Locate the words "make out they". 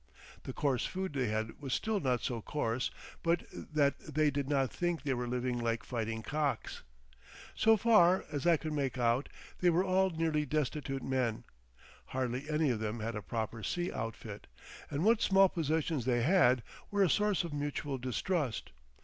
8.73-9.69